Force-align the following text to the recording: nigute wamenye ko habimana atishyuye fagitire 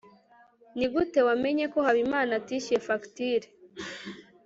nigute 0.77 1.19
wamenye 1.27 1.65
ko 1.73 1.79
habimana 1.87 2.31
atishyuye 2.39 2.79
fagitire 2.87 3.47